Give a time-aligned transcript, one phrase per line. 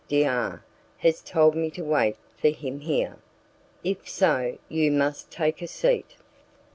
[0.07, 0.65] D R
[0.97, 3.17] has told me to wait for him here."
[3.83, 6.15] "If so, you may take a seat."